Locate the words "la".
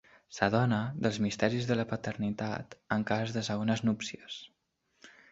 1.75-1.83